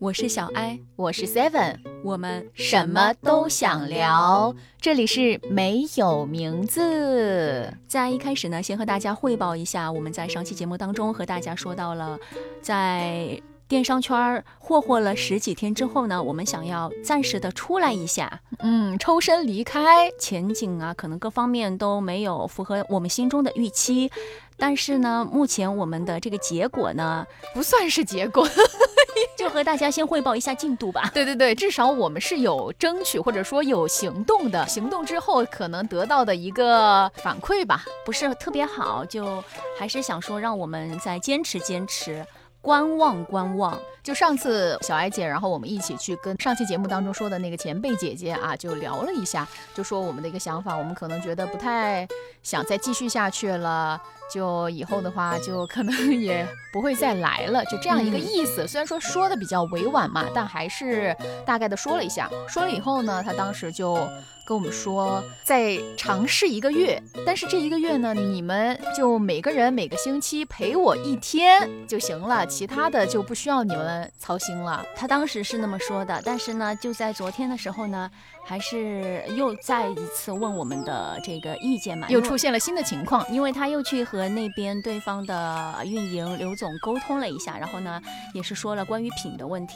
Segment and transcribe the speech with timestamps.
[0.00, 4.54] 我是小艾，我是 Seven，我们什么都想聊。
[4.80, 7.74] 这里是没有名字。
[7.88, 12.16] 在一开始呢，先和大家汇报一下，我们在上期节目当中和大家说到了，
[12.62, 24.12] 在电商圈霍霍了十几天之后呢，我们想要暂时的出来一下，嗯，抽身离开，前景啊，可能各方面都没有符合我们心中的预期。
[24.56, 28.44] 但是呢，目前我们的这个结果呢，不算是结果，
[29.36, 31.10] 就和大家先汇报一下进度吧。
[31.14, 39.42] 对对对，至少我们是有争取或者说有行动的，行动之后可能得到的一个反馈吧，不是特别好，就
[39.78, 42.24] 还是想说让我们再坚持坚持。
[42.60, 52.06] 观望观望，就上次小艾姐，然后我们一起去跟上期节目当中说的那个前辈姐姐啊，就聊了一下，就说我们的一个想法，我们可能觉得不太
[52.42, 53.98] 想再继续下去了，
[54.32, 58.66] 就以后的话就可能 也不会再来了，就这样一个意思。
[58.66, 62.28] 虽然说说的比较委婉嘛，但还是大概的说了一下。
[62.48, 64.08] 说了以后呢，他当时就。
[64.46, 74.82] 跟我们说再尝试一个月，但是这一个月呢，你们就每个人每个星期陪我一天就行了，其他的就不需要你们操心了。
[74.96, 78.10] 他当时是那么说的，但是呢，就在昨天的时候呢，
[78.48, 88.00] 还是又再一次问我们的这个意见嘛，又出现了新的情况，因为他又去和那边对方的运营刘总沟通了一下，然后呢，
[88.32, 89.74] 也是说了关于品的问题，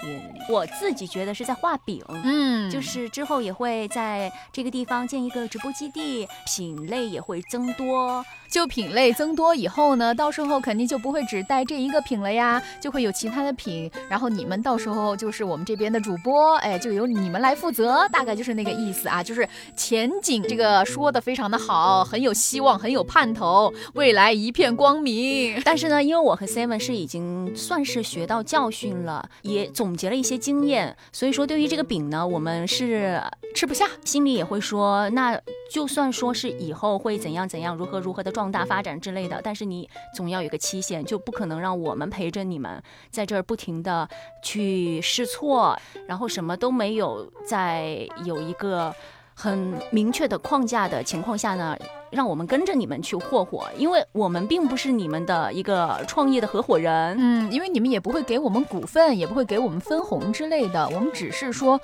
[0.48, 4.62] 我自己觉得是在画饼，嗯，就是之后也会在这。
[4.62, 8.24] 个地方建一个直播基地，品类也会增多。
[8.48, 13.90] 就品类增多以后呢，到时候肯定就不会只带这一个品了呀，就会有其他的品。
[14.08, 19.22] 然后你们到时候就是我们这边的主播，哎，就由你们来负责，大概就是那个意思啊。
[19.22, 25.62] 就是前景这个说的非常的好，很有希望，很有盼头，未来一片光明。
[25.64, 33.22] 但是呢，因为我和 Seven 是已经算是学到教训了，也总结了一些经验，所以说对于这个饼呢，我们是
[33.54, 35.40] 吃不下，心里也会说，那
[35.70, 38.32] 就算说是以后会怎样怎样，如何如何的。
[38.32, 44.08] 壮大发展之类的，但是你总要有个期限，就不可能让我们陪着你们在这儿不停的
[44.42, 45.78] 去试错，
[46.08, 48.94] 然后什么都没有，在有一个
[49.34, 51.76] 很明确的框架的情况下呢，
[52.10, 61.80] 让我们跟着你们去霍霍，因为我们并不是你们的一个创业的合伙人，嗯，因为你们也不会给我们股份，也不会给我们分红之类的，我们只是说。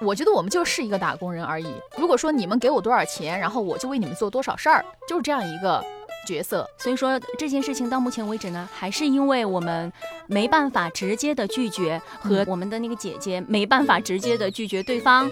[0.00, 1.66] 我觉得我们就是一个打工人而已。
[1.96, 5.84] 如果说你们给我多少钱，然后我就为你们做多少事儿，就是这样一个
[6.24, 6.68] 角色。
[6.78, 9.92] 所以说这件事情到目前为止呢，还是因为我们
[10.28, 15.28] 没办法直接的拒绝，和我们的那个姐姐没办法直接的拒绝对方。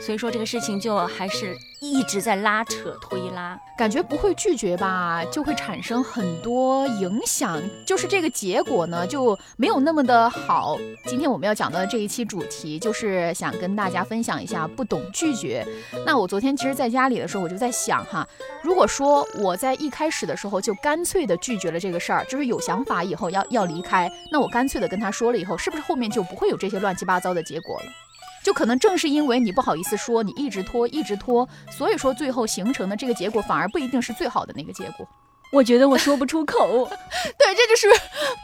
[0.00, 10.76] 所以说这个事情就还是一直在拉扯推拉，感觉不会拒绝吧，就会产生很多影响，就是这个结果呢就没有那么的好。
[11.06, 15.64] 今天我们要讲的这一期主题就是想跟大家分享一下不懂拒绝。
[16.04, 18.26] 那我昨天其实在家里的时候我就在想哈，
[18.62, 27.86] 如果说我在一开始的时候就干脆的拒绝了这个事儿，就是有想法以后要要离开，那我干脆的跟他说了以后，是不是后面就不会有这些乱七八糟的结果了？
[28.46, 35.04] 就可能正是因为你不好意思说，你一直拖，一直拖，所以说最后形成的这个结果反而不一定是最好的那个结果。
[35.50, 36.88] 我觉得我说不出口，
[37.36, 37.88] 对，这就是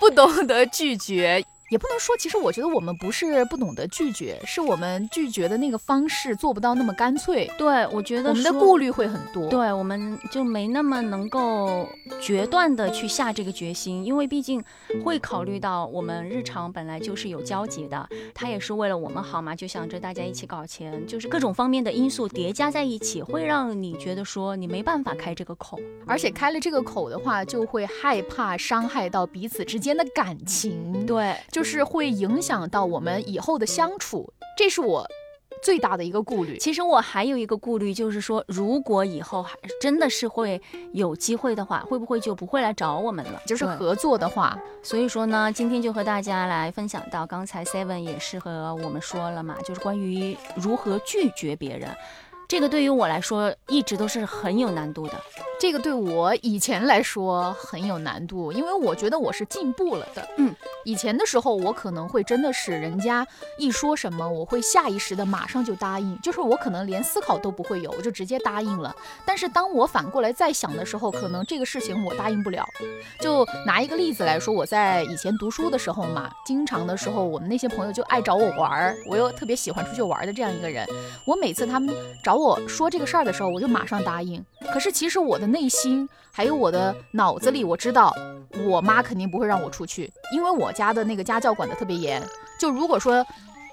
[0.01, 1.45] 不懂得拒绝。
[1.73, 7.51] 也不能说，其实我觉得我们不是不懂得拒绝，是我们拒绝的那个方式做不到那么干脆。
[7.57, 9.49] 对，我觉得我们的顾虑会很多。
[9.49, 11.89] 对，我们就没那么能够
[12.21, 14.63] 决断的去下这个决心，因为毕竟
[15.03, 31.07] 会考虑到我们日常本来就是有交集的，他也是为了我们好嘛，就想着大家一起搞钱，就是各种方面的因素叠加在一起，会让你觉得说你没办法开这个口，而且开了这个口的话，就会害怕伤害到彼此之间的感情。
[31.07, 31.62] 对，就。
[31.63, 35.07] 就是会影响到我们以后的相处，这是我
[35.63, 36.59] 最大的一个顾虑。
[36.59, 43.41] 其实我还有一个顾虑，就是说，如果以后还真的是会有机会的话，会不会就不会来找我们了？
[43.47, 51.89] 就是合作的话，所以说呢，今天就和大家来分享到，刚才 Seven 也是和我们说了嘛，就是关于如何拒绝别人。
[52.53, 55.15] 这个对于我来说一直都是很有难度的，
[55.59, 60.29] 这个对我以前来说很有难度，因为我觉得我是进步了的。
[60.37, 60.55] 嗯，
[60.85, 63.27] 以前的时候我可能会真的是人家
[63.57, 68.95] 一说什么，我会下意识的马上就答应，就是我可能连思考都不会有，我就直接答应了。
[69.25, 72.69] 但是当我反过来再想的时候，可能这个事情我答应不了。
[73.19, 80.87] 就拿一个例子来说，我在以前读书的时候嘛，经常的时候我们那些朋友就爱找我玩儿，我又特别喜欢出去玩的这样一个人，
[81.25, 82.42] 我每次他们找我。
[82.43, 84.45] 我说这个事儿的时候，我就马上答应。
[84.73, 88.13] 可是其实我的内心还有我的脑子里，我知道
[88.67, 92.21] 我妈肯定不会让我出去，因为我家的那个家教管得特别严。
[92.59, 93.25] 就如果说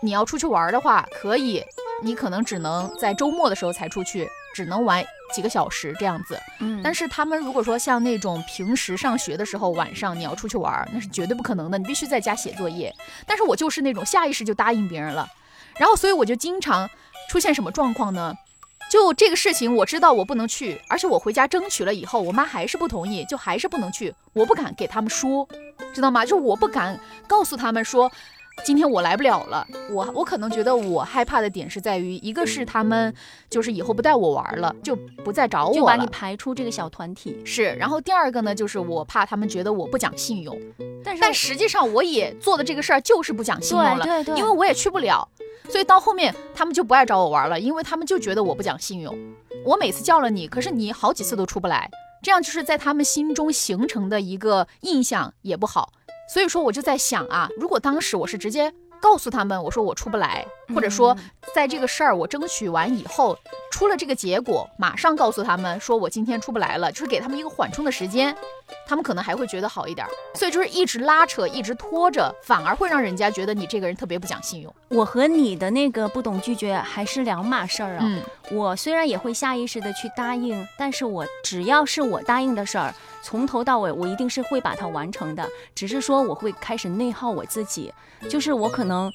[0.01, 1.63] 你要出去玩的话，可以，
[2.04, 6.39] 你可能只能在周末的时候才出去，只能玩几个小时这样子。
[6.60, 12.94] 嗯，但是他们如果说像那种平时上学的时候，晚上你要出去玩，那是绝对不可能的，你必须在家写作业。
[13.25, 15.27] 但是我就是那种下意识就答应别人了，
[15.77, 16.88] 然后所以我就经常
[17.30, 18.33] 出现什么状况呢？
[18.89, 24.13] 就这个事情我知道我不能去，而且我回家争取了以后，我妈还是不同意，就还是不能去。
[24.33, 25.47] 我不敢给他们说，
[25.94, 26.25] 知道吗？
[26.25, 28.12] 就我不敢告诉他们说。
[28.65, 33.13] 今天我来不了了，我我可能觉得我害怕的点是在于，一个是他们
[33.50, 37.41] 就是以后不带我玩了，就不再找我了，就把你排出这个小团体。
[37.44, 40.56] 是，然后第二个呢，就是我怕他们觉得我不讲信用，
[41.03, 45.27] 但是但实际上我也做的这个事儿就是不讲信用了，对对对，因为我也去不了，
[45.69, 49.17] 所以到后面他们就不爱找我玩了，因为他们就觉得我不讲信用。
[49.65, 51.89] 我每次叫了你，可是你好几次都出不来，
[52.21, 55.91] 这样就是在他们心中形成的一个印象也不好。
[56.31, 58.71] 所以说我就在想啊，如果当时我是直接
[59.01, 60.45] 告诉他们，我说我出不来，
[60.75, 61.15] 或者说
[61.55, 63.35] 在这个事儿我争取完以后
[63.71, 68.35] 出了这个结果，马上告诉他们说我今天出不来了，就是给他们一个缓冲的时间，
[68.85, 70.05] 他们可能还会觉得好一点。
[70.35, 74.73] 所以就是一直拉扯，一直拖着，反而会让人家觉得你这个人特别不讲信用。
[74.89, 77.99] 我和你的那个不懂拒绝还是两码事儿啊。
[78.01, 78.21] 嗯，
[78.51, 82.93] 我虽然也会下意识的去答应，但是我只要是我答应的事儿。
[83.21, 85.48] 从头到尾，我一定是会把它完成的。
[85.75, 87.94] 只是说，我会开始内耗我自己，
[88.30, 89.12] 就是我可能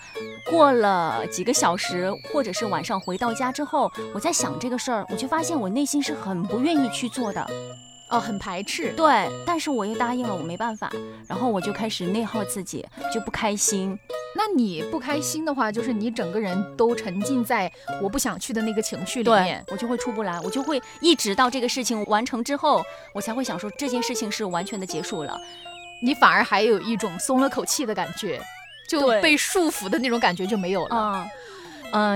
[0.50, 7.46] 过了几个小时，或者是晚上回到家之后，我在想这个事儿，我就发现我内心是很不愿意去做的。
[8.14, 10.92] 哦，很排斥，对，但是我又答应了，我没办法，
[11.26, 13.98] 然后我就开始内耗自己，就不开心。
[14.36, 17.70] 那你不开心的话，就是你整个人都沉浸在
[18.00, 25.36] 我不想去的那个情绪里面，我就会出不来，我就会一直到这个事情完成之后，我才会想说这件事情是完全的结束了，
[26.02, 28.40] 你反而还有一种松了口气的感觉，
[28.88, 30.96] 就被束缚的那种感觉就没有了。
[30.96, 31.28] 嗯，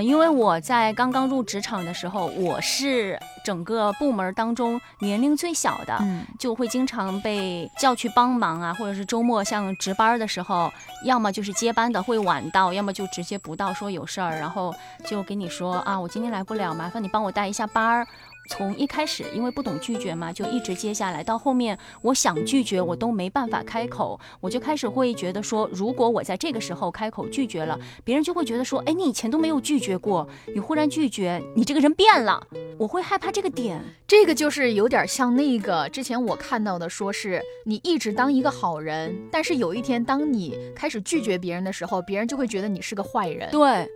[0.03, 5.97] 因为我在刚刚入职场的时候，我是整个部门当中年龄最小的，
[6.39, 10.71] 就会经常被叫去帮忙啊，或者是周末像值班的时候，
[11.05, 14.75] 要么就是接班的会晚到，要么就直接不到，说有事儿，然后
[15.07, 18.07] 就跟你说啊，我今天来不了，麻烦你帮我带一下班儿。
[18.49, 32.45] 从一开始，因为不懂拒绝嘛，就一直接下来，到后面我想拒绝，我都没办法开口，我就开始会觉得说，如果我在这个时候开口拒绝了，别人就会觉得说，哎，你以前都没有拒绝过，你忽然拒绝，你这个人变了，
[32.79, 33.81] 我会害怕这个点。
[34.07, 43.51] 这个就是有点像那个之前我看到的，说是你一直当一个好人，但是有一天当你开始拒绝别人的时候，别人就会觉得你是个坏人。
[43.51, 43.87] 对。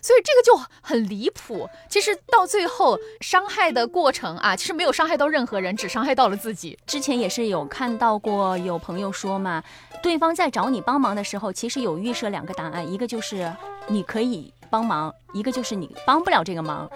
[0.00, 1.68] 所以这个就很离谱。
[1.88, 6.78] 其实到最后伤害的过程啊，其实没有伤害到任何人，只伤害到了自己。
[6.86, 9.62] 之前也是有看到过有朋友说嘛，
[10.02, 13.52] 对方在找你帮忙的时候，其实有预设两个答案，一个就是
[13.88, 16.90] 你可以帮忙，一个就是你帮不了这个忙。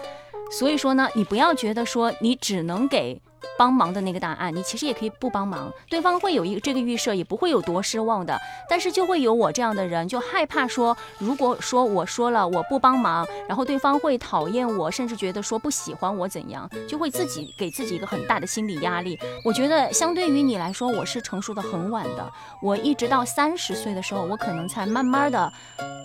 [0.51, 3.21] 所以说呢，你不要觉得说你只能给。
[3.57, 8.39] 帮忙的那个答案，你其实也可以不帮忙，对方会有一个这个预设，也不会有多失望的。
[8.69, 19.17] 但是就会有我这样的人，就害怕说，如果说我说了我不帮忙，然后对方会讨厌我，甚至觉得说不喜欢我怎样，就会自己给自己一个很大的心理压力。
[19.45, 22.31] 我觉得相对于你来说，我是成熟的很晚的，
[22.61, 25.51] 我一直到三十岁的时候，我可能才慢慢的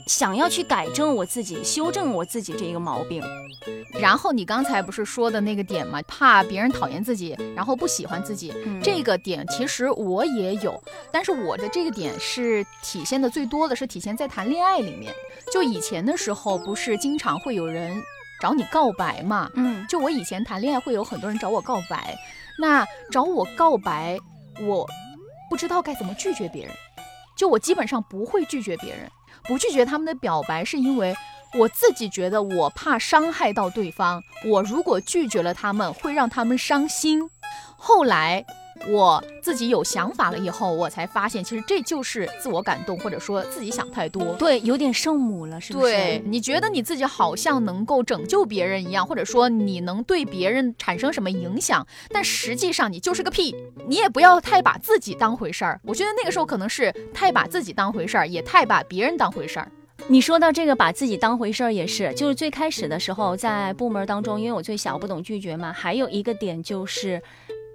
[0.07, 3.23] 想要去改正我自己，修正我自己这一个毛病。
[4.01, 6.01] 然后你刚才不是说的那个点吗？
[6.07, 7.28] 怕别人讨厌自己。
[7.57, 10.81] 然后不喜欢自己这个点，其实我也有，
[11.11, 15.13] 但是我的这个点是体现的最多的是体现在谈恋爱里面。
[15.53, 18.01] 就以前的时候，不是经常会有人
[18.41, 19.51] 找你告白嘛？
[19.55, 22.17] 嗯，就我以前谈恋爱会有很多人找我告白，
[22.59, 24.19] 那找我告白，
[24.61, 24.87] 我
[25.49, 26.75] 不知道该怎么拒绝别人，
[27.37, 29.11] 就我基本上不会拒绝别人，
[29.45, 31.15] 不拒绝他们的表白，是因为。
[31.55, 34.23] 我自己觉得，我怕伤害到对方。
[34.45, 37.29] 我如果拒绝了他们，会让他们伤心。
[37.77, 38.45] 后来
[38.87, 44.35] 我自己有想法了以后，我才发现，其实这就是自我感动，或者说自己想太多。
[44.35, 45.93] 对，有点圣母了，是不是？
[45.93, 53.57] 对，你觉得你自己好像能够拯救别人一样，或者说你能对别人产生什么影响，但实际上你就是个屁。
[53.87, 55.81] 你也不要太把自己当回事儿。
[55.83, 59.73] 我觉得那个时候可能是太把自己当回事儿，也太把别人当回事儿。
[60.07, 65.73] 你说到这个把自己当回事儿也是，就是最开始的时候在部门当中，因为我最小不懂拒绝嘛。
[65.73, 67.21] 还有一个点就是，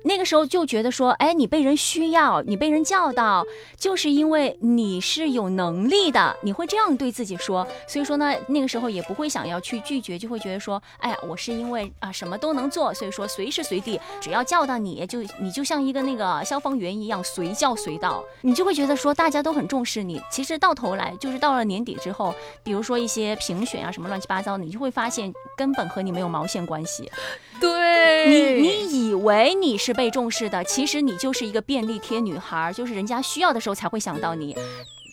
[0.04, 3.46] 那个时候就觉得说，哎，你被人需要，你被人叫到，
[3.78, 7.66] 就是因为你是有能力的，你会这样对自己说。
[7.88, 20.22] 所以说呢，那个时候也不会想要去拒绝，就会觉得说，哎呀，我是因为啊什么都能做，所以说随时随地只要叫到你就你就像一个那个消防员一样随叫随到，你就会觉得说大家都很重视你。
[20.30, 22.34] 其实到头来就是到了年底之后，
[22.64, 27.10] 比如说一些评选啊什么乱七八糟的，你就会发现根本和你没有毛线关系。
[27.62, 34.56] 对你，你以为你是被重视的，其实你就是一个便利贴女孩，就是人家需要的时候才会想到你，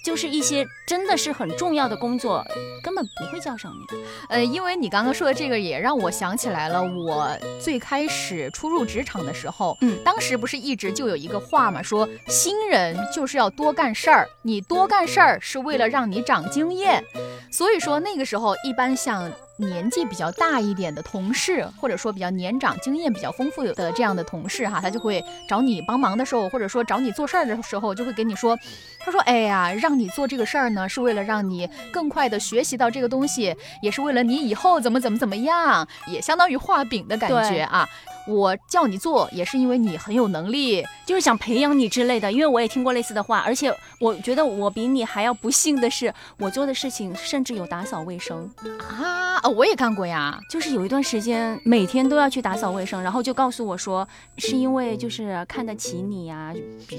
[0.05, 2.45] 就是一些真的是很重要的工作，
[2.83, 3.99] 根本不会叫上你。
[4.29, 7.29] 呃，因为你刚刚说的这个，也让我想起来了，我
[7.61, 17.05] 最开始初入职场的时候，嗯，当时不是一直就有一个话嘛，说新人就是要多干事儿，你多干事儿是为了让你长经验，
[17.51, 19.31] 所以说那个时候一般像。
[19.61, 28.59] 年纪比较大一点的同事，或者说比较年长、经验比较丰富的这样的同事哈，他就会找你帮忙的时候，或者说找你做事儿的时候，就会给你说，
[29.01, 37.89] 他说：“哎呀，让你做这个事儿呢，是为了让你更快的学习到这个东西，也是为了你以后怎么怎么怎么样，也相当于画饼的感觉啊。”
[38.31, 42.31] 我叫你做也是因为你很有能力，就是想培养你之类的。
[42.31, 49.43] 因为我也听过类似的话，而且我觉得我比你还要不幸的是，我做的事情甚至有打扫卫生啊！
[49.49, 54.07] 我也干过呀，就是有一段时间每天都要去打扫卫生，然后就告诉我说
[54.37, 56.55] 是因为就是看得起你呀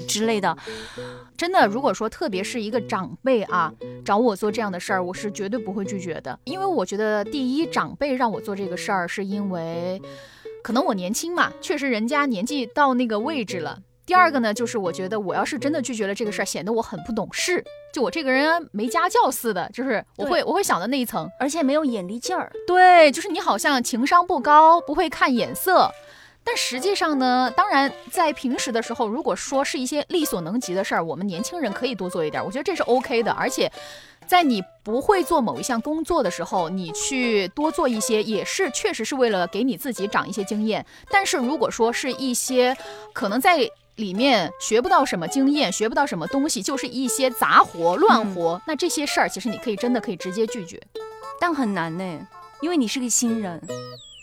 [0.06, 0.56] 之类的。
[1.36, 3.72] 真的，如果说特别是一个长辈啊
[4.04, 10.00] 找我做这样的事儿，我是绝对不会拒绝的，因为我觉得第一，长辈让我做这个事儿是因为。
[10.62, 13.78] 可能我年轻嘛，确实人家年纪到那个位置了。
[14.04, 22.52] 第二个呢，就是我觉得我要是真的拒绝了这个事儿，显得我很不懂事，就我这个人没家教似的，就是我会我会想到那一层，而且没有眼力劲儿。
[22.66, 25.90] 对，就是你好像情商不高，不会看眼色。
[26.44, 33.70] 但实际上呢，当然在平时的时候，如果说是一些力所能及的事儿，我们年轻人可以多做一点，我觉得这是 OK 的，而且。
[34.24, 40.86] 在你不会做某一项工作的时候，你去多做一些，也是确实是为了给你自己长一些经验。
[41.10, 42.74] 但是如果说是一些
[43.12, 50.80] 可能在里面学不到什么经验，学不到什么东西，就是一些杂活、乱活，那这些事儿其实你可以真的可以直接拒绝，
[51.40, 52.26] 但很难呢，
[52.62, 53.60] 因为你是个新人。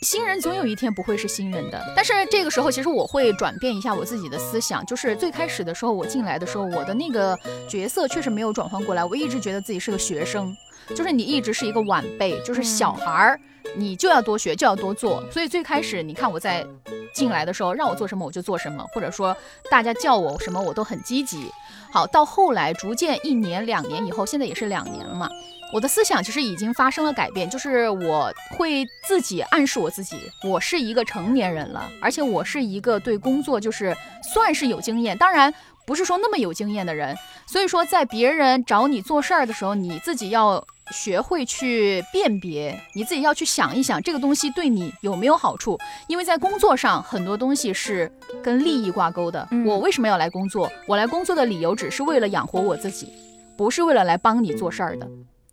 [0.01, 7.37] 新人总有一天不会是新人的，但是这个时候其实我会转变一下我自己的思想，就是最开始的时候我进来的时候，我的那个
[7.67, 10.55] 角色确实没有转换过来，我一直觉得自己是个学生，
[10.95, 13.39] 就是你一直是一个晚辈，就是小孩儿，
[13.75, 15.21] 你就要多学，就要多做。
[15.29, 16.65] 所以最开始你看我在
[17.13, 19.35] 进来的时候，让我做什么我就做什么，或者说
[19.69, 21.51] 大家叫我什么我都很积极。
[21.91, 25.29] 好，到后来逐渐一年两年以后，现在也是两年了嘛。
[25.71, 33.95] 我的思想其实已经发生了改变，就是我会自己暗示我自己，我是一个成年人了，而且我是一个对工作就是
[34.33, 35.53] 算是有经验，当然
[35.85, 37.15] 不是说那么有经验的人。
[37.45, 48.11] 所以说，在别人找你做事儿的时候，你自己要学会去辨别，你自己要去想一想这个东西对你有没有好处，因为在工作上很多东西是
[48.41, 49.47] 跟利益挂钩的。
[49.65, 50.67] 我为什么要来工作？
[50.87, 53.13] 我来工作的理由只是为了养活我自己，
[53.55, 55.07] 不是为了来帮你做事儿的。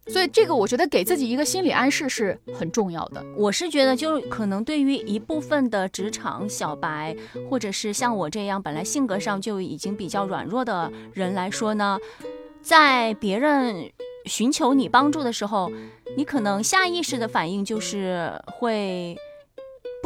[0.08, 3.24] 所以这个我觉得给自己一个心理暗示是很重要的。
[3.36, 7.16] 我是觉得，就可能对于一部分的职场小白，
[7.50, 11.98] 或者是像我这样本来性格上就已经比较软弱的人来说呢，
[12.62, 13.90] 在别人
[14.24, 15.70] 寻求你帮助的时候，
[16.16, 19.16] 你可能下意识的反应就是会。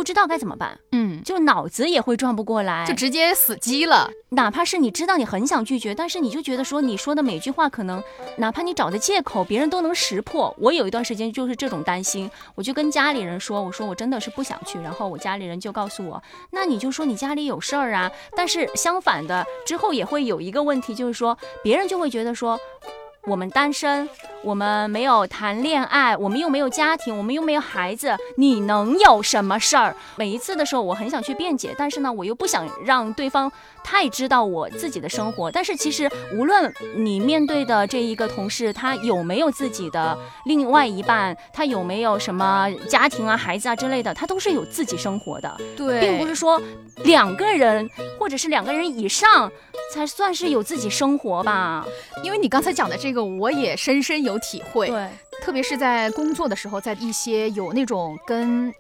[0.01, 4.11] 不知道该怎么办，嗯，就脑子也会转不过来，就直接死机了。
[4.31, 8.03] 哪怕是你知道你很想拒绝，但是你就觉得说你说的每句话可能，
[8.39, 10.57] 哪怕你找的借口别人都能识破。
[10.59, 18.11] 我有一段时间就是这种担心，我就跟家里人说，我说我真的是不想去，然后我家里人就告诉我，那你就说你家里有事儿啊。
[18.35, 22.59] 但是相反的，之后也会有一个问题，就是说别人就会觉得说。
[23.27, 24.09] 我们单身，
[24.43, 29.95] 我们没有谈恋爱，我们又没有家庭，我们又没有孩子，你能有什么事儿？
[30.17, 33.53] 每一次的时候，我很想去辩解，但是呢，我又不想让对方
[33.85, 35.51] 太知道我自己的生活。
[35.51, 45.55] 但是其实，无论你面对的这一个同事，他有没有自己的另外一半，他有没有什么家庭啊、孩子啊之类的，他都是有自己生活的。
[45.77, 46.61] 对，并不是说
[47.05, 49.53] 两个人或者是两个人以上
[49.93, 51.87] 才算是有自己生活吧？
[52.23, 53.10] 因为你刚才讲的这。
[53.11, 55.09] 这个我也深深有体会，对，
[55.43, 58.73] 特别是在工作的时候，在一些有那种跟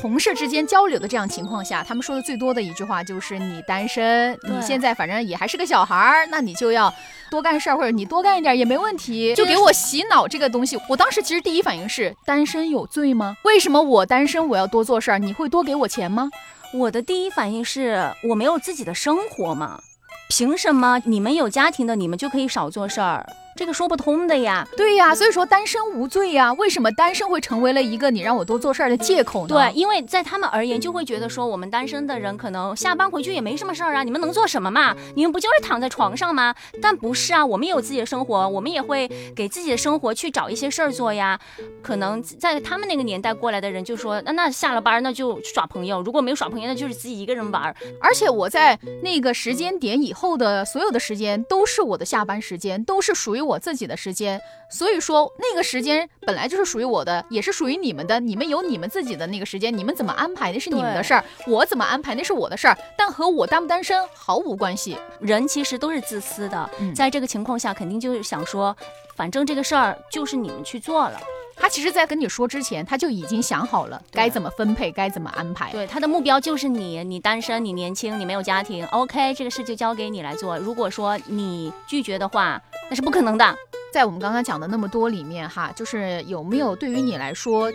[0.00, 6.92] 同事之间交流的这样情况下，他们说的最多的一句话就是：“你单身，你现在反正也还是个小孩儿，那你就要
[7.30, 10.76] 多干事儿，或者你多干一点也没问题。”就给我洗脑这个东西。
[10.88, 13.36] 我当时其实第一反应是：单身有罪吗？
[13.44, 15.20] 为什么我单身我要多做事儿？
[15.20, 16.28] 你会多给我钱吗？
[16.74, 19.80] 我的第一反应是我没有自己的生活吗？
[20.28, 23.24] 凭什么你们有家庭的你们就可以少做事儿？
[23.56, 24.66] 这个说不通的呀。
[24.76, 26.52] 对呀，所以说单身无罪呀。
[26.52, 29.54] 为什么单身会成为了一个你让我多做事儿的借口呢？
[29.54, 34.94] 对，因为在他们而言，就会觉得说我们单身的人可能下班回去也没什么事儿啊，你们能做什么嘛？
[35.14, 36.54] 你们不就是躺在床上吗？
[36.82, 41.40] 但不是啊，我们也有自己的生活，我们也会给自己的生活去找一些事儿做呀。
[41.82, 47.74] 可能在他们那个年代过来的人就说，那那下了班那就耍朋友，如果没有耍朋友，那就是自己一个人玩。
[48.00, 54.40] 而且我在那个时间点以后的所有的时间都是我的下班时间，都是属于我自己的时间。
[54.68, 58.18] 所以说那个时间本来就是属于我的，也是属于你们的。
[58.18, 64.98] 你们有你们自己的那个时间，你们怎么安排那是你们的事儿，我怎么安排那是我的事儿，但和我单不单身毫无关系。
[65.20, 68.76] 人其实都是自私的，在这个情况下，肯定就是想说，
[69.14, 71.20] 反正这个事儿就是你们去做了。
[71.58, 75.72] 他其实，在跟你说之前，他就已经想好了该怎么分配，该怎么安排。
[75.72, 80.58] 对，他的目标就是你，你单身，你年轻，你没有家庭，OK，这个事就交给你来做。
[80.58, 83.56] 如果说你拒绝的话，那是不可能的。
[83.92, 87.70] 在我们刚刚讲的那么多里面，哈，就是有没有对于你来说，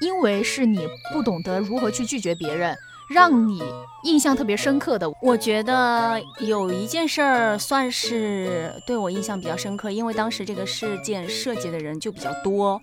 [0.00, 2.76] 因为是你不懂得如何去拒绝别人，
[3.08, 3.62] 让你
[4.04, 5.10] 印象特别深刻的？
[5.22, 12.80] 我觉得有一件事儿算是对我印象比较深刻，因为当时这个事件涉及的人就比较多。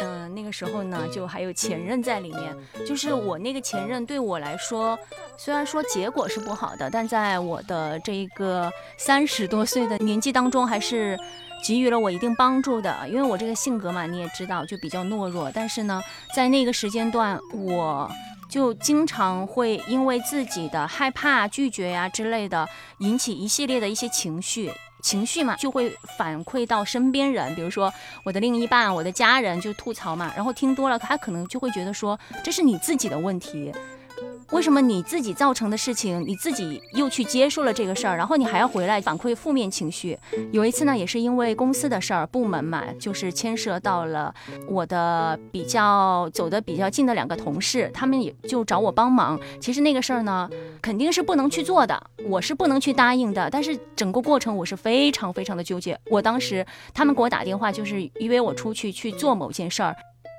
[0.00, 2.56] 嗯，那个时候呢，就还有前任在里面。
[2.86, 4.98] 就是我那个前任对我来说，
[5.36, 11.18] 虽然说结果是不好的，但在我的这个三十多岁的年纪当中，还是
[11.64, 12.94] 给予了我一定帮助的。
[13.08, 15.50] 因为我这个性格嘛，你也知道，就比较懦弱。
[15.54, 16.02] 但是呢，
[16.34, 18.10] 在那个时间段，我
[18.50, 24.70] 就经常会因为自己的害怕、拒绝呀之类的，引起一系列的一些情绪。
[25.06, 27.92] 情绪嘛，就会反馈到身边人，比如说
[28.24, 33.72] 我的另一半、我的家人，就吐槽嘛，然后听多了，他可能就会觉得说这是你自己的问题。
[34.52, 40.16] 为什么你自己造成的事情，你自己又去接受了这个事儿，然后你还要回来反馈负面情绪？
[40.52, 44.32] 有一次呢，也是因为公司的事儿，部门嘛，就是牵涉到了
[44.68, 49.38] 我的比较走的比较近的两个同事，他们也就找我帮忙。
[49.60, 50.48] 其实那个事儿呢，
[50.80, 53.50] 肯定是不能去做的，我是不能去答应的。
[53.50, 55.98] 但是整个过程我是非常非常的纠结。
[56.08, 59.96] 我当时他们给我打电话，就是约我出去去做某件事儿，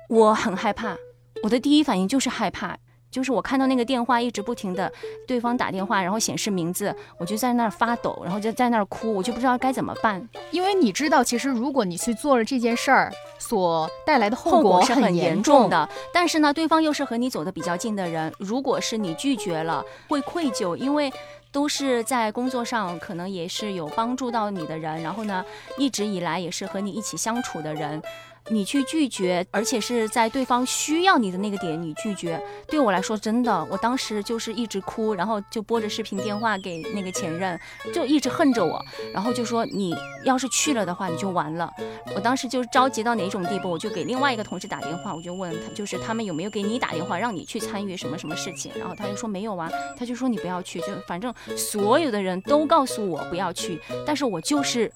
[0.08, 0.96] 我很害怕，
[1.42, 2.78] 我的第一反应就是害怕。
[3.10, 4.92] 就是我看到那个电话一直不停的
[5.26, 10.28] 对方打电话，然后显示名字，我就在那儿发抖，然后就在那儿哭，我就不知道该怎么办。
[10.50, 15.88] 因为你知道，其实如果你去做了这件事儿，所带来的后果是很严重的。
[16.12, 21.10] 但是呢，对方又是和你走的比较近的人，如果是你拒绝了，会愧疚，因为
[21.50, 25.42] 都是在工作上可能也是有帮助到你的人，然后呢，
[25.78, 28.02] 一直以来也是和你一起相处的人。
[28.50, 37.58] 你去拒绝，而且是在对方需要你的那个点，你拒绝，对我来说真的，我当时就是一直哭，然后就拨着视频电话给那个前任，
[37.92, 38.82] 就一直恨着我，
[39.12, 41.70] 然后就说你要是去了的话，你就完了。
[42.14, 54.90] 我当时就着急到哪种地步，我就给另外一个同事打电话，我就问他，就是他们有没有给你打电话，让你去参与什么什么事情，然后他就说没有啊，他就说你不要去，就反正所有的人都告诉我不要去，但是我就是。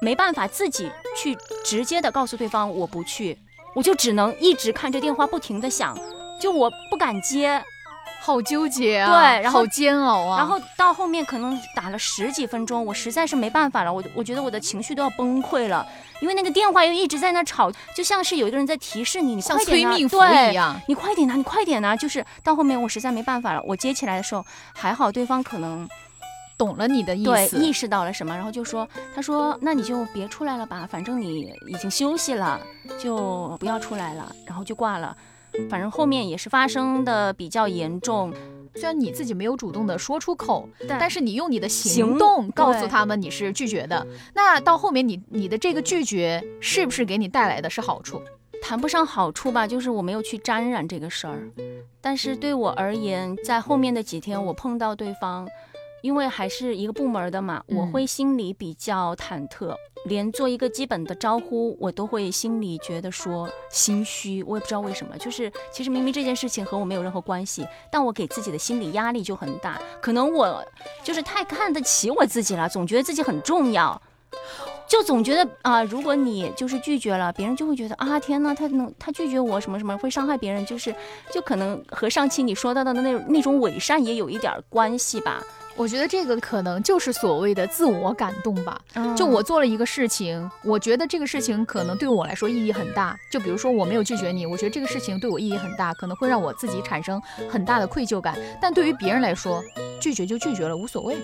[0.00, 3.36] 没办法自己去直接的告诉对方我不去，
[3.74, 5.98] 我就只能一直看着电话不停的响，
[6.40, 7.62] 就我不敢接，
[8.20, 15.86] 好纠结啊，对，然后好煎熬啊，然后到后面可能打了十几分钟，我实在是没办法了，我我觉得我的情绪都要崩溃了，
[16.20, 20.18] 因为那个电话又一直在那吵，就像是有一个人在提示你，你像催命符
[20.50, 25.88] 一样，你快点呐，你快点呐，就是到后面我实在没办法了，我接起来的时候还好，对方可能。
[26.58, 32.60] 懂了你的意思，意识到了什么，然后就说：“他说那你就别出来了吧，反正你已经休息了，
[32.98, 35.16] 就不要出来了。”然后就挂了。
[35.70, 38.32] 反正后面也是发生的比较严重，
[38.74, 44.06] 虽然你自己没有主动的说出口，但是你用你的行动告诉他们你是拒绝的。
[44.34, 48.20] 那到后面你你的这个拒绝是不是给你带来的是好处？
[48.62, 51.48] 谈不上好处吧，就是我没有去沾染这个事儿。
[52.00, 55.48] 但是对我而言，在后面的几天，我碰到对方。
[56.06, 64.40] 因为还是一个部门的嘛，我会心里比较忐忑，连做一个基本的招呼，我都会心里觉得说心虚。
[64.44, 69.80] 我也不知道为什么，就是其实明明这件事情和我没有任何关系，但我给自己的心理压力就很大。
[70.00, 70.64] 可能我
[71.02, 74.00] 就是太看得起我自己了，总觉得自己很重要，
[74.86, 80.94] 就总觉得啊，如果你就是拒绝了，别人就会觉得啊，天呐，他能他拒绝我什么什么会伤害别人，就是
[81.32, 85.42] 就可能和上期你说到的那那种伪善也有一点关系吧。
[85.76, 88.80] 我觉得这个可能就是所谓的自我感动吧。
[88.94, 93.16] 嗯就我做了一个事情，我觉得这个事情可能对我来说意义很大。
[93.30, 98.36] 就比如说我没有拒绝你，我觉得这个事情对我意义很大，可能会让我自己产生很大的愧疚感。
[98.60, 99.62] 但对于别人来说，
[100.00, 101.16] 拒绝就拒绝了，无所谓。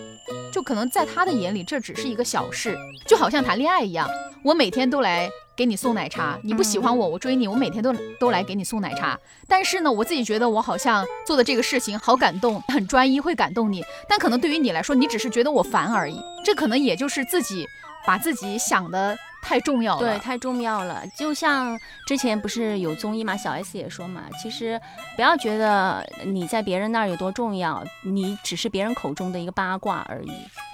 [0.51, 4.07] 就可能在他的眼里，这只是一个小事，就好像谈恋爱一样，
[4.45, 5.31] 我每天都来
[5.63, 9.17] 给你送奶茶，你不喜欢我，我追你，我每天都都来给你送奶茶。
[9.47, 13.81] 但是呢，我自己觉得我好像做的这个事情好感动，很专一，会感动你。
[14.09, 16.21] 但可能对于你来说，你只是觉得我烦而已。
[16.45, 17.65] 这可能也就是自己
[18.05, 20.01] 把自己想的太重要了。
[20.01, 21.05] 对，太重要了。
[21.17, 24.81] 就像之前不是有综艺嘛，小 S 也说嘛，其实
[25.15, 30.33] 不要觉得你在别人那儿有多重要，你只是别人口中的一个八卦而已。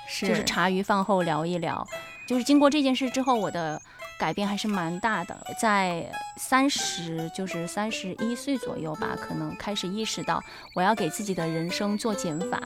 [0.08, 1.86] 是就是茶余饭后聊一聊。
[2.26, 3.80] 就是经过这件事之后，我的
[4.18, 5.36] 改变还是蛮大的。
[5.60, 10.42] 在三十，就是三十一岁左右吧，可能开始意识到
[10.74, 12.60] 我要给自己的人生做减法，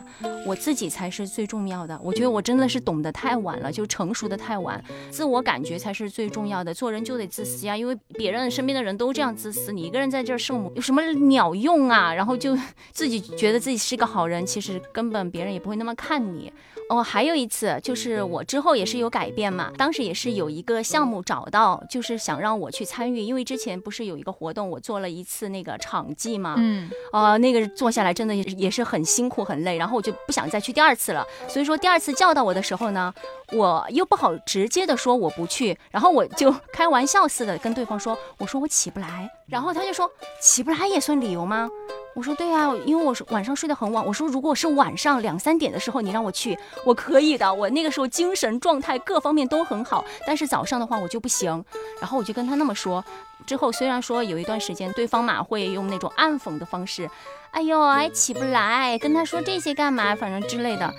[0.47, 1.99] 我自己才是最重要的。
[2.03, 6.73] 我觉得我真的是懂得太晚了，就成熟的太晚，自我感觉才是最重要的。
[6.73, 12.12] 做人就得自私呀，因为别人身边的人都这样自私，你一个人在这圣母有什么鸟用啊？
[12.15, 12.57] 然后就
[12.93, 16.53] 自己觉得自己是个好人，其实根本别人也不会那么看你。
[16.88, 31.26] 哦，还有一次就是我之后也是有改变嘛，当时也是有一个项目找到，就是想让我去参与，因为之前不是有一个活动，我做了一次那个场记嘛，嗯，呃，那个做下来真的也也是很辛苦很累，然后我就不想再去第二次了。
[31.48, 33.12] 所以说第二次叫到我的时候呢，
[33.52, 41.68] 我又不好直接的说我不去，然后我就 开玩笑似的跟对方说，我说我起不来，然后他就说起不来也算理由吗？
[42.14, 44.05] 我说对啊，因为我是晚上睡得很晚。
[44.05, 50.05] 我说如果是晚上两三点的时候你让我去，我可以的，我那个时候精神状态各方面都很好。
[50.27, 51.64] 但是早上的话我就不行。
[52.01, 53.05] 然后我就跟他那么说。
[53.46, 57.11] 之后虽然说有一段时间对方嘛会用那种暗讽的方式，
[57.51, 60.92] 哎呦还起不来，跟他说这些干嘛，反正之类的。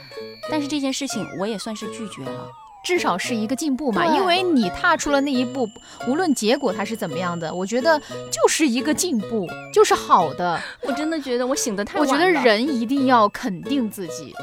[0.50, 2.50] 但是这件事情我也算是拒绝了。
[2.84, 5.70] 至少是一个进步嘛，因为你踏出了那一步，
[6.08, 7.98] 无论结果它是怎么样的，我觉得
[8.30, 10.60] 就是一个进步，就是好的。
[10.82, 12.26] 我真的觉得我醒得太我晚了。
[12.26, 14.34] 觉得人一定要肯定自己，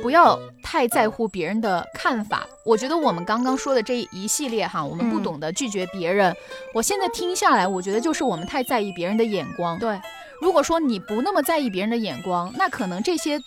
[0.00, 2.46] 不要太在乎别人的看法。
[2.64, 6.34] 我觉得我们刚刚说的这一系列哈，我们不嗯懂得拒绝别人，
[6.72, 9.78] 我现在听下来，我觉得就是我们太在意别人的眼光。
[9.78, 10.00] 对，
[10.40, 13.38] 如果说你不那么在意别人的眼光，那可能这些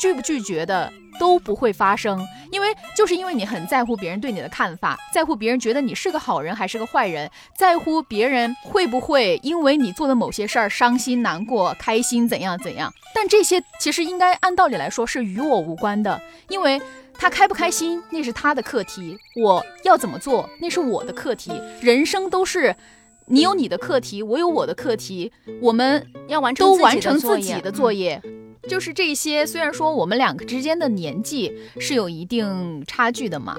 [0.00, 12.92] 拒不拒绝的都不会发生，因为就是因为你很在乎别人对你的看法，在乎别人觉得你是个好人还是个坏人，在乎别人会不会因为你做的某些事儿伤心、难过、开心怎样怎样。
[13.14, 16.80] 但这些其实应该按道理来说是与我无关的，因为。
[17.18, 21.50] 他开不开心那是他的课题，我要怎么做那是我的课题。
[21.80, 22.76] 人生都是，
[23.24, 25.32] 你有你的课题，我有我的课题，
[25.62, 28.22] 我们要完成都完成自己的作嗯业。
[28.68, 33.56] 就是这些，虽然说我们两个之间的年纪是有一定差距的嘛，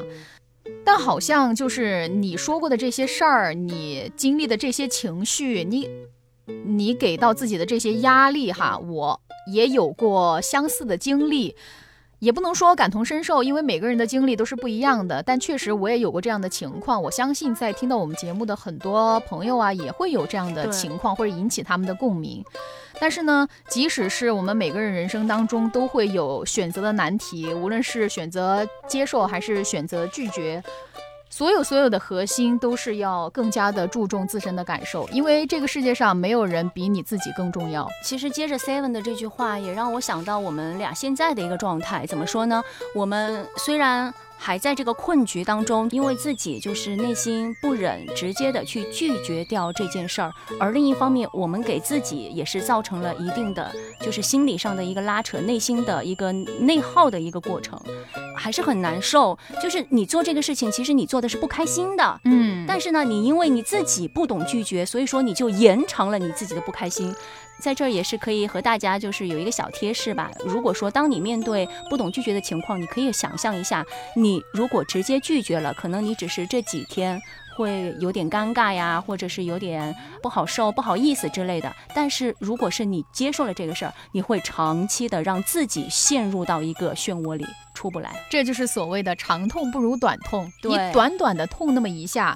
[0.84, 5.89] 但好像就是你说过的这些事儿，你经历的这些情绪，你
[6.65, 11.56] 你给到自己的这些压力哈，我也有过相似的经历。
[12.20, 15.22] 也不能说感同身受，因为每个人的经历都是不一样的。
[15.22, 22.43] 但确实我也有过这样的情况，我相信在听到我们节目的很多朋友啊，也会有这样的情况，或者引起他们的共鸣。
[23.00, 30.64] 但是呢，即使是我们每个人人生当中都会有选择的难题，无论是选择接受还是选择拒绝，
[31.30, 37.88] 所有所有的核心都是要更加的注重自身的感受，因为这个世界上没有人比你自己更重要。
[38.04, 42.06] 其实接着 Seven 的这句话，也让我想到我们俩现在的一个状态。
[42.06, 42.64] 怎么说呢？
[42.96, 57.82] 我们虽然还在这个困局当中，因为自己就是内心不忍直接的去拒绝掉这件事儿，而另一方面，我们给自己也是造成了一定的就是心理上的一个拉扯，内心的一个内耗的一个过程，
[58.36, 59.38] 还是很难受。
[59.62, 62.66] 就是你做这个事情，其实你做的是不开心的，嗯。
[62.78, 67.12] 但是呢，你因为你自己不懂拒绝，所以说你就延长了你自己的不开心。
[67.60, 70.30] 在这儿也是可以和大家就是有一个小贴士吧。
[70.46, 73.84] 如果说当你面对不懂拒绝的情况，你可以想象一下，
[74.16, 77.20] 你如果直接拒绝了，可能你只是这几天。
[77.56, 81.76] 会有点尴尬呀，或者是有点不好受、不好意思之类的。
[81.96, 88.12] 但是如果是你接受了这个事儿，你会长期的让自己陷入到一个漩涡里出不来。
[88.30, 90.48] 这就是所谓的长痛不如短痛。
[90.62, 92.36] 你短短的痛那么一下，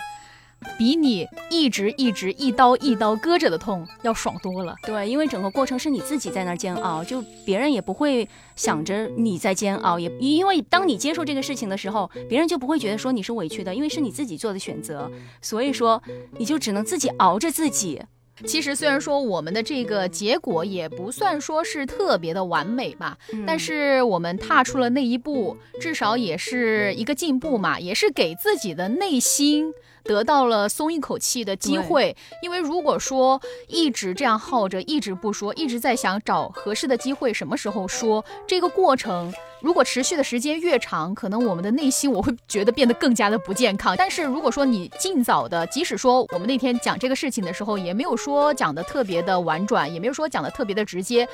[0.78, 4.76] 比你一直一直一刀一刀割着的痛要爽多了。
[4.84, 16.02] 对，因为整个过程是你自己在那儿煎熬，就别人也不会想着你在煎熬，也因为当你接受这个事情的时候，别人就不会觉得说你是委屈的，因为是你自己做的选择，所以说
[16.38, 18.02] 你就只能自己熬着自己。
[18.44, 29.72] 其实虽然说我们的这个结果也不算说是特别的完美吧，但是我们踏出了那一步，至少也是一个进步嘛，也是给自己的内心。
[30.04, 43.96] 得到了松一口气的机会，因为如果说一直这样耗着，一直不说，一直在想找合适的机会，什么时候说，这个过程如果持续的时间越长，可能我们的内心我会觉得变得更加的不健康。
[43.98, 51.28] 但是如果说你尽早的，即使说我们那天讲这个事情的时候，也没有说讲的特别的婉转，也没有说讲的特别的直接，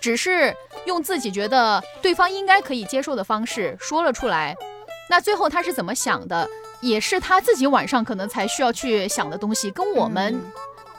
[0.00, 0.54] 只是
[0.86, 4.56] 用自己觉得对方应该可以接受的方式说了出来，
[5.10, 6.48] 那最后他是怎么想的？
[6.80, 10.40] 也是他自己晚上可能才需要去想的东西，跟我们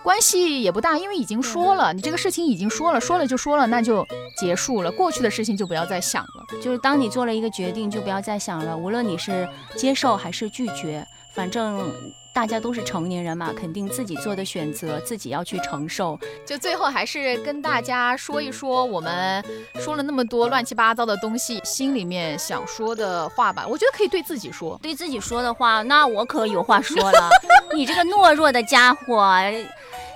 [0.04, 4.06] 关系也不大，因为已经说了，你这个事情已经说了，说了就说了，那就
[4.38, 6.60] 结束了，过去的事情就不要再想了。
[6.62, 11.92] 就是当你做了一个决定，就不要再想了，无论你是接受还是拒绝，反正。
[12.38, 16.20] 大家都是成年人嘛，肯定自己做的选择自己要去承受。
[16.46, 19.44] 就最后还是跟大家说一说，我们
[19.80, 23.66] 说了那么多乱七八糟的东西，心里面想说的话吧。
[23.68, 27.28] 我觉得可以对自己说，对自己说的话，那我可有话说了。
[27.74, 29.34] 你这个懦弱的家伙。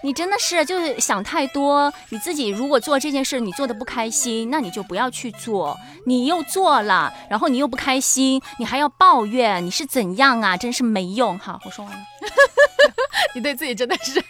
[0.04, 1.92] 你真的是就是想太多。
[2.10, 5.78] 你自己如果做这件事你做的不开心，那你就不要去做。
[6.06, 10.58] 你又做了，然后你又不开心，你还要抱怨，你是怎样啊？
[10.58, 11.38] 真是没用。
[11.40, 12.02] 哈，我说完了。
[13.36, 14.24] 你对自己真的是。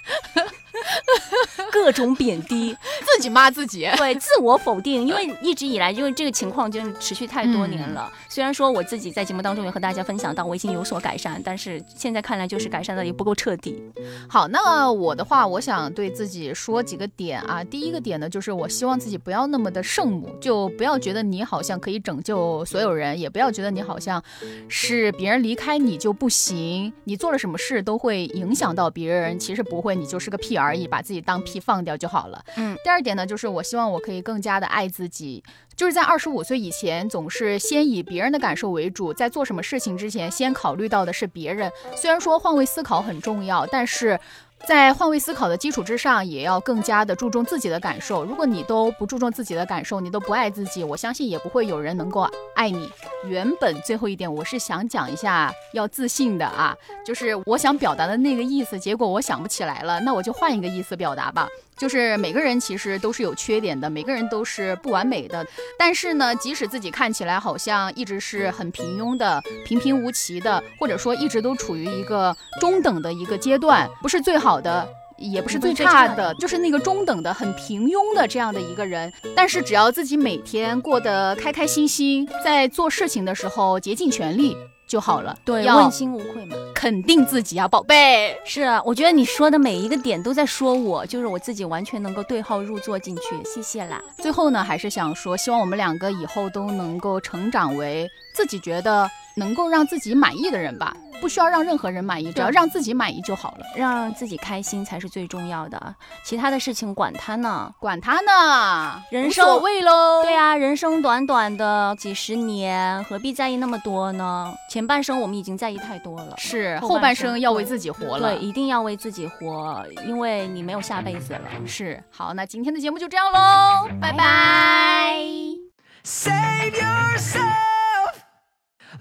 [1.71, 5.05] 各种贬低， 自己骂自己，对，自我否定。
[5.07, 8.12] 因为一直以来，因为这个情况就是持续太多年了。
[8.29, 13.81] 虽然说我自己在节目当中也和大家分享到，我已经有所改善，但是现在看来就是改善的也不够彻底。
[14.29, 17.63] 好，那我的话，我想对自己说几个点啊。
[17.63, 24.23] 第一个点呢，就是我希望自己不要那么的圣母，就不要觉得你好像可以拯救所有人，也不要觉得你好像
[24.67, 29.38] 是别人离开你就不行，你做了什么事都会影响到别人。
[29.39, 32.43] 其实不会，你就是个屁而已，把自己当屁放掉就好了。
[32.56, 35.43] 嗯，第二点呢，就是我希望我可以更加的爱自己，
[35.76, 41.71] 就是在二十五岁以前，总是先以别人的感受为主，在做什么事情之前，先考虑到的是别人。
[41.95, 44.19] 虽然说换位思考很重要，但是。
[44.67, 48.24] 在换位思考的基础之上，也要更加的注重自己的感受。
[48.24, 52.89] 如果你都不注重自己的感受，你都不爱自己，我相信也不会有人能够爱你。
[53.26, 61.47] 原本最后一点，我是想讲一下要自信的啊，就是我想表达的那个意思，结果我想不起来了，那我就换一个意思表达吧。
[61.82, 65.44] 就是每个人其实都是有缺点的，每个人都是不完美的。
[65.80, 79.12] 但是呢，即使自己看起来好像一直是很平庸的、平平无奇的，或者说一直都处于一个中等的一个阶段，不是最好的，也不是最差的，就是那个中等的、很平庸的这样的一个人。
[79.36, 84.56] 但是只要自己每天过得开开心心，在做事情的时候竭尽全力。
[84.88, 88.36] 就好了，对，问心无愧嘛，肯定自己啊，宝贝。
[88.44, 94.02] 是，我觉得你说的每一个点都在说我，就是我自己完全能够对号入座进去，谢谢啦。
[94.17, 99.10] 最后呢，还是想说，希望我们两个以后都能够成长为自己觉得。
[99.38, 105.96] 能够让自己满意的人吧，不需要让任何人满意，只要让自己满意就好了，让自己开心才是最重要的。
[106.22, 110.22] 其他的事情管他呢，管他呢，人生无所谓喽。
[110.24, 114.54] 对啊，人生短短的几十年，何必在意那么多呢？
[114.70, 118.36] 前半生我们已经在意太多了，是后半生要为自己活了。
[118.36, 121.39] 对，一定要为自己活，因为你没有下辈子了。
[121.65, 125.15] 是，好，那今天的节目就这样喽，拜拜。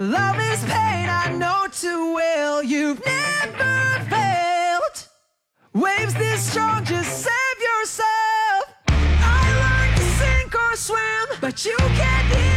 [0.00, 2.62] Love is pain, I know too well.
[2.62, 5.08] You've never failed.
[5.74, 6.86] waves this strong.
[6.86, 8.64] Just save yourself.
[8.88, 12.49] I learned to sink or swim, but you can't